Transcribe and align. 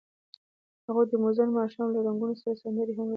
هغوی 0.85 1.05
د 1.09 1.13
موزون 1.23 1.49
ماښام 1.57 1.87
له 1.95 1.99
رنګونو 2.07 2.33
سره 2.41 2.53
سندرې 2.61 2.93
هم 2.97 3.05
ویلې. 3.07 3.09